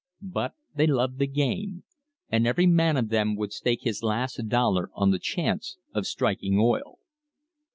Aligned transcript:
But 0.33 0.55
they 0.73 0.87
loved 0.87 1.19
the 1.19 1.27
game, 1.27 1.83
and 2.27 2.47
every 2.47 2.65
man 2.65 2.97
of 2.97 3.09
them 3.09 3.35
would; 3.35 3.53
stake 3.53 3.83
his 3.83 4.01
last 4.01 4.39
dollar 4.47 4.89
on 4.95 5.11
the 5.11 5.19
chance 5.19 5.77
of 5.93 6.07
striking 6.07 6.57
oil. 6.57 6.97